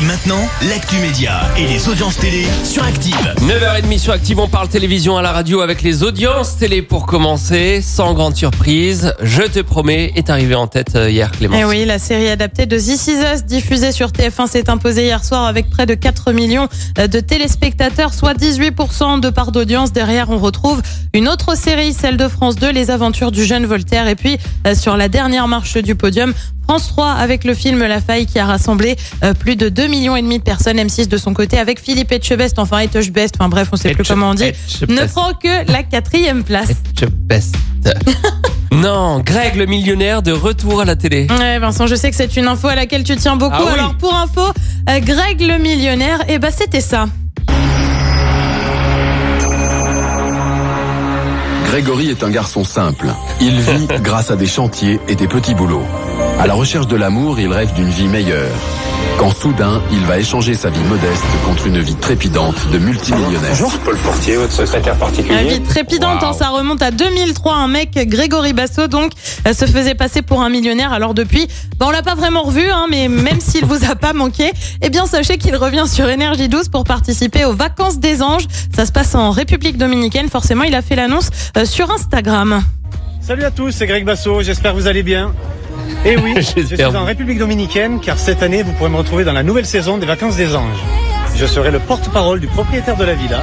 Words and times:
Et 0.00 0.04
maintenant, 0.04 0.48
l'actu 0.68 0.96
média 1.00 1.40
et 1.56 1.66
les 1.66 1.88
audiences 1.88 2.18
télé 2.18 2.46
sur 2.62 2.84
Active. 2.84 3.34
9h30 3.40 3.98
sur 3.98 4.12
Active, 4.12 4.38
on 4.38 4.46
parle 4.46 4.68
télévision 4.68 5.16
à 5.16 5.22
la 5.22 5.32
radio 5.32 5.60
avec 5.60 5.82
les 5.82 6.04
audiences 6.04 6.56
télé 6.56 6.82
pour 6.82 7.04
commencer. 7.04 7.80
Sans 7.82 8.14
grande 8.14 8.36
surprise, 8.36 9.12
Je 9.22 9.42
te 9.42 9.58
promets 9.58 10.12
est 10.14 10.30
arrivé 10.30 10.54
en 10.54 10.68
tête 10.68 10.94
euh, 10.94 11.10
hier 11.10 11.32
Clément. 11.32 11.56
Eh 11.58 11.64
oui, 11.64 11.84
la 11.84 11.98
série 11.98 12.28
adaptée 12.28 12.66
de 12.66 12.76
This 12.76 13.08
Is 13.08 13.16
Us, 13.34 13.44
diffusée 13.44 13.90
sur 13.90 14.10
TF1, 14.10 14.46
s'est 14.46 14.70
imposée 14.70 15.06
hier 15.06 15.24
soir 15.24 15.46
avec 15.46 15.68
près 15.68 15.86
de 15.86 15.94
4 15.94 16.30
millions 16.32 16.68
euh, 17.00 17.08
de 17.08 17.18
téléspectateurs, 17.18 18.14
soit 18.14 18.34
18% 18.34 19.18
de 19.18 19.30
part 19.30 19.50
d'audience. 19.50 19.92
Derrière, 19.92 20.30
on 20.30 20.38
retrouve 20.38 20.80
une 21.12 21.28
autre 21.28 21.56
série, 21.56 21.92
celle 21.92 22.16
de 22.16 22.28
France 22.28 22.54
2, 22.54 22.70
Les 22.70 22.92
aventures 22.92 23.32
du 23.32 23.44
jeune 23.44 23.66
Voltaire. 23.66 24.06
Et 24.06 24.14
puis, 24.14 24.38
euh, 24.64 24.76
sur 24.76 24.96
la 24.96 25.08
dernière 25.08 25.48
marche 25.48 25.76
du 25.76 25.96
podium, 25.96 26.34
France 26.68 26.88
3 26.88 27.12
avec 27.12 27.44
le 27.44 27.54
film 27.54 27.82
La 27.82 27.98
Faille 27.98 28.26
qui 28.26 28.38
a 28.38 28.44
rassemblé 28.44 28.96
euh, 29.24 29.32
plus 29.32 29.56
de 29.56 29.70
2 29.70 29.86
millions 29.86 30.16
et 30.16 30.20
demi 30.20 30.38
de 30.38 30.42
personnes. 30.42 30.76
M6 30.76 31.08
de 31.08 31.16
son 31.16 31.32
côté 31.32 31.58
avec 31.58 31.80
Philippe 31.80 32.12
Etchebest, 32.12 32.58
enfin 32.58 32.80
Etchebest, 32.80 33.36
enfin 33.38 33.48
bref, 33.48 33.68
on 33.72 33.76
sait 33.76 33.92
plus 33.94 34.04
comment 34.04 34.30
on 34.30 34.34
dit, 34.34 34.44
Etchebest. 34.44 35.00
ne 35.00 35.06
prend 35.06 35.32
que 35.32 35.72
la 35.72 35.82
quatrième 35.82 36.44
place. 36.44 36.68
Je 37.00 37.06
best. 37.06 37.54
non, 38.70 39.20
Greg 39.20 39.56
le 39.56 39.64
millionnaire 39.64 40.20
de 40.20 40.30
retour 40.30 40.82
à 40.82 40.84
la 40.84 40.94
télé. 40.94 41.26
Ouais, 41.38 41.58
Vincent, 41.58 41.86
je 41.86 41.94
sais 41.94 42.10
que 42.10 42.16
c'est 42.16 42.36
une 42.36 42.46
info 42.46 42.68
à 42.68 42.74
laquelle 42.74 43.02
tu 43.02 43.16
tiens 43.16 43.36
beaucoup. 43.36 43.56
Ah 43.56 43.64
oui. 43.64 43.72
Alors, 43.72 43.94
pour 43.94 44.14
info, 44.14 44.52
euh, 44.90 45.00
Greg 45.00 45.40
le 45.40 45.56
millionnaire, 45.56 46.22
eh 46.28 46.38
ben, 46.38 46.50
c'était 46.50 46.82
ça. 46.82 47.06
Grégory 51.64 52.10
est 52.10 52.22
un 52.22 52.30
garçon 52.30 52.62
simple. 52.62 53.06
Il 53.40 53.58
vit 53.58 53.86
grâce 54.02 54.30
à 54.30 54.36
des 54.36 54.46
chantiers 54.46 55.00
et 55.08 55.14
des 55.14 55.28
petits 55.28 55.54
boulots. 55.54 55.86
À 56.38 56.46
la 56.46 56.54
recherche 56.54 56.86
de 56.86 56.96
l'amour, 56.96 57.40
il 57.40 57.52
rêve 57.52 57.72
d'une 57.74 57.88
vie 57.88 58.06
meilleure. 58.06 58.54
Quand 59.18 59.34
soudain, 59.34 59.82
il 59.90 59.98
va 60.06 60.18
échanger 60.20 60.54
sa 60.54 60.70
vie 60.70 60.82
modeste 60.84 61.24
contre 61.44 61.66
une 61.66 61.80
vie 61.80 61.96
trépidante 61.96 62.70
de 62.70 62.78
multimillionnaire. 62.78 63.50
Bonjour, 63.50 63.76
Paul 63.84 63.96
Fortier, 63.96 64.36
votre 64.36 64.52
secrétaire 64.52 64.94
La 64.94 65.00
particulier. 65.00 65.48
vie 65.48 65.60
trépidante, 65.62 66.22
hein, 66.22 66.32
ça 66.32 66.50
remonte 66.50 66.80
à 66.82 66.92
2003. 66.92 67.56
Un 67.56 67.66
mec, 67.66 67.90
Grégory 68.08 68.52
Basso, 68.52 68.86
donc, 68.86 69.10
euh, 69.48 69.52
se 69.52 69.66
faisait 69.66 69.96
passer 69.96 70.22
pour 70.22 70.40
un 70.42 70.48
millionnaire. 70.48 70.92
Alors 70.92 71.14
depuis, 71.14 71.48
ben, 71.78 71.86
on 71.86 71.90
l'a 71.90 72.02
pas 72.02 72.14
vraiment 72.14 72.42
revu, 72.42 72.70
hein, 72.70 72.86
mais 72.88 73.08
même 73.08 73.40
s'il 73.40 73.64
vous 73.64 73.90
a 73.90 73.96
pas 73.96 74.12
manqué, 74.12 74.52
eh 74.80 74.90
bien, 74.90 75.06
sachez 75.06 75.38
qu'il 75.38 75.56
revient 75.56 75.86
sur 75.88 76.08
Énergie 76.08 76.48
12 76.48 76.68
pour 76.68 76.84
participer 76.84 77.44
aux 77.44 77.54
Vacances 77.54 77.98
des 77.98 78.22
Anges. 78.22 78.46
Ça 78.74 78.86
se 78.86 78.92
passe 78.92 79.16
en 79.16 79.32
République 79.32 79.76
Dominicaine. 79.76 80.28
Forcément, 80.28 80.62
il 80.62 80.76
a 80.76 80.82
fait 80.82 80.94
l'annonce 80.94 81.30
euh, 81.56 81.64
sur 81.64 81.90
Instagram. 81.90 82.62
Salut 83.20 83.44
à 83.44 83.50
tous, 83.50 83.72
c'est 83.72 83.86
Greg 83.86 84.04
Basso, 84.04 84.42
j'espère 84.42 84.72
que 84.72 84.78
vous 84.78 84.86
allez 84.86 85.02
bien. 85.02 85.34
Et 86.04 86.16
oui, 86.16 86.34
je 86.36 86.74
suis 86.76 86.84
en 86.84 87.04
République 87.04 87.38
Dominicaine 87.38 88.00
car 88.00 88.18
cette 88.18 88.42
année 88.42 88.62
vous 88.62 88.72
pourrez 88.72 88.90
me 88.90 88.96
retrouver 88.96 89.24
dans 89.24 89.32
la 89.32 89.42
nouvelle 89.42 89.66
saison 89.66 89.98
des 89.98 90.06
vacances 90.06 90.36
des 90.36 90.54
anges. 90.54 90.82
Je 91.34 91.46
serai 91.46 91.70
le 91.70 91.78
porte-parole 91.78 92.40
du 92.40 92.46
propriétaire 92.46 92.96
de 92.96 93.04
la 93.04 93.14
villa, 93.14 93.42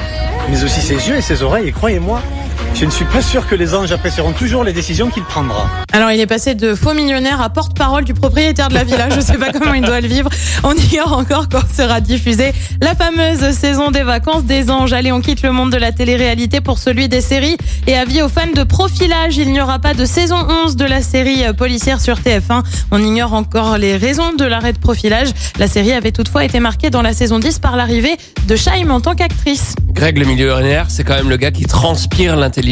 mais 0.50 0.64
aussi 0.64 0.82
ses 0.82 1.08
yeux 1.08 1.16
et 1.16 1.22
ses 1.22 1.44
oreilles 1.44 1.68
et 1.68 1.72
croyez-moi, 1.72 2.22
je 2.76 2.84
ne 2.84 2.90
suis 2.92 3.06
pas 3.06 3.22
sûr 3.22 3.48
que 3.48 3.56
les 3.56 3.74
anges 3.74 3.94
apprécieront 3.94 4.34
toujours 4.34 4.66
les 4.66 4.74
décisions 4.74 5.10
qu'il 5.10 5.24
prendra. 5.24 5.70
Alors, 5.94 6.12
il 6.12 6.20
est 6.20 6.28
passé 6.28 6.56
de 6.56 6.76
faux 6.76 6.94
millionnaire 6.94 7.40
à 7.40 7.50
porte-parole 7.50 8.04
du 8.04 8.14
propriétaire 8.14 8.68
de 8.68 8.74
la 8.74 8.84
villa. 8.84 9.10
Je 9.10 9.22
sais 9.22 9.38
pas 9.38 9.52
comment 9.54 9.74
il 9.74 9.82
doit 9.82 10.02
le 10.02 10.10
vivre. 10.10 10.30
On 10.64 10.74
ignore 10.74 11.14
encore 11.14 11.48
quand 11.48 11.62
sera 11.74 12.02
diffusée 12.02 12.54
la 12.82 12.94
fameuse 12.94 13.56
saison 13.56 13.92
des 13.92 14.04
vacances 14.04 14.44
des 14.44 14.70
anges. 14.70 14.92
Allez, 14.92 15.14
on 15.14 15.22
quitte 15.22 15.42
le 15.42 15.54
monde 15.54 15.72
de 15.72 15.78
la 15.78 15.94
télé-réalité 15.94 16.60
pour 16.60 16.78
celui 16.78 17.08
des 17.08 17.22
séries. 17.22 17.56
Et 17.88 17.96
avis 17.96 18.22
aux 18.22 18.30
fans 18.30 18.42
de 18.54 18.64
profilage, 18.64 19.38
il 19.38 19.54
n'y 19.54 19.62
aura 19.62 19.80
pas 19.80 19.94
de 19.94 20.04
saison 20.04 20.46
11 20.66 20.76
de 20.76 20.86
la 20.86 21.02
série 21.02 21.44
policière 21.58 22.02
sur 22.02 22.20
TF1. 22.20 22.62
On 22.92 23.02
ignore 23.02 23.34
encore 23.34 23.78
les 23.78 23.96
raisons 23.96 24.34
de 24.34 24.44
l'arrêt 24.44 24.74
de 24.74 24.80
profilage. 24.80 25.30
La 25.60 25.68
série 25.68 25.94
avait 25.94 26.12
toutefois 26.12 26.44
été 26.44 26.60
marquée 26.60 26.90
dans 26.90 27.02
la 27.02 27.14
saison 27.14 27.40
10 27.40 27.60
par 27.60 27.78
l'arrivée 27.78 28.18
de 28.48 28.56
Shaim 28.58 28.90
en 28.90 29.00
tant 29.00 29.16
qu'actrice. 29.16 29.76
Greg 29.94 30.18
le 30.18 30.26
millionnaire, 30.26 30.88
c'est 30.90 31.06
quand 31.06 31.16
même 31.16 31.30
le 31.30 31.38
gars 31.38 31.52
qui 31.52 31.66
transpire 31.66 32.36
l'intelligence. 32.36 32.65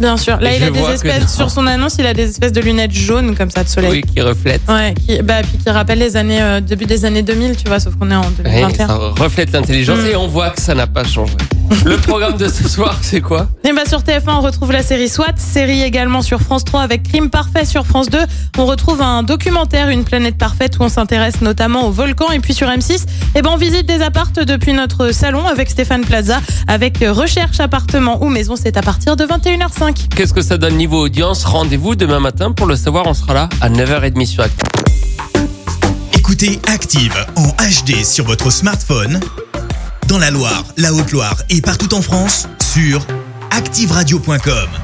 Bien 0.00 0.16
sûr. 0.16 0.38
Là, 0.40 0.52
Et 0.52 0.56
il 0.58 0.62
a 0.64 0.70
des 0.70 0.80
espèces, 0.80 1.34
sur 1.34 1.50
son 1.50 1.66
annonce, 1.66 1.96
il 1.98 2.06
a 2.06 2.14
des 2.14 2.28
espèces 2.30 2.52
de 2.52 2.60
lunettes 2.60 2.92
jaunes 2.92 3.34
comme 3.34 3.50
ça 3.50 3.64
de 3.64 3.68
soleil. 3.68 3.90
Oui, 3.90 4.02
qui 4.02 4.20
reflète. 4.20 4.60
Ouais, 4.68 4.94
qui, 4.94 5.20
bah, 5.22 5.42
puis 5.42 5.58
qui 5.58 5.70
rappelle 5.70 5.98
les 5.98 6.16
années, 6.16 6.40
euh, 6.42 6.60
début 6.60 6.86
des 6.86 7.04
années 7.04 7.22
2000, 7.22 7.56
tu 7.56 7.68
vois, 7.68 7.80
sauf 7.80 7.94
qu'on 7.96 8.10
est 8.10 8.14
en 8.16 8.22
Ouais, 8.22 8.28
2021. 8.44 8.86
ça 8.86 8.94
reflète 8.96 9.52
l'intelligence 9.52 9.98
Mm. 10.00 10.06
et 10.06 10.16
on 10.16 10.28
voit 10.28 10.50
que 10.50 10.60
ça 10.60 10.74
n'a 10.74 10.86
pas 10.86 11.04
changé. 11.04 11.34
Le 11.84 11.96
programme 11.96 12.36
de 12.36 12.48
ce 12.48 12.68
soir, 12.68 12.98
c'est 13.02 13.20
quoi? 13.20 13.48
Et 13.64 13.72
bah, 13.72 13.82
sur 13.88 14.00
TF1, 14.02 14.34
on 14.36 14.40
retrouve 14.40 14.72
la 14.72 14.82
série 14.82 15.08
SWAT, 15.08 15.34
série 15.36 15.82
également 15.82 16.20
sur 16.22 16.40
France 16.40 16.64
3 16.64 16.82
avec 16.82 17.02
Crime 17.04 17.30
Parfait 17.30 17.64
sur 17.64 17.86
France 17.86 18.10
2. 18.10 18.18
On 18.58 18.66
retrouve 18.66 19.00
un 19.00 19.22
documentaire, 19.22 19.88
Une 19.88 20.04
planète 20.04 20.36
parfaite, 20.36 20.78
où 20.78 20.82
on 20.82 20.88
s'intéresse 20.88 21.40
notamment 21.40 21.86
aux 21.86 21.90
volcans. 21.90 22.30
Et 22.30 22.40
puis 22.40 22.52
sur 22.54 22.68
M6, 22.68 23.04
eh 23.34 23.42
ben, 23.42 23.50
on 23.52 23.56
visite 23.56 23.86
des 23.86 24.02
appartes 24.02 24.38
depuis 24.40 24.72
notre 24.74 25.12
salon 25.12 25.46
avec 25.46 25.70
Stéphane 25.70 26.02
Plaza, 26.04 26.40
avec 26.68 26.98
Recherche 27.08 27.58
appartement 27.60 28.22
ou 28.22 28.28
maison. 28.28 28.54
C'est 28.56 28.76
à 28.76 28.82
partir 28.82 29.16
de 29.16 29.24
21h05. 29.32 30.08
Qu'est-ce 30.14 30.34
que 30.34 30.42
ça 30.42 30.58
donne 30.58 30.76
niveau 30.76 31.06
audience? 31.06 31.44
Rendez-vous 31.44 31.94
demain 31.94 32.20
matin 32.20 32.52
pour 32.52 32.66
le 32.66 32.76
savoir, 32.76 33.06
on 33.06 33.14
sera 33.14 33.32
là 33.32 33.48
à 33.62 33.70
9h30 33.70 34.26
sur 34.26 34.42
Active. 34.42 34.68
Écoutez 36.12 36.60
Active 36.66 37.14
en 37.36 37.48
HD 37.48 38.04
sur 38.04 38.26
votre 38.26 38.50
smartphone, 38.50 39.20
dans 40.06 40.18
la 40.18 40.30
Loire, 40.30 40.64
la 40.76 40.92
Haute-Loire 40.92 41.36
et 41.48 41.62
partout 41.62 41.94
en 41.94 42.02
France, 42.02 42.46
sur 42.60 43.00
activeradio.com. 43.52 44.81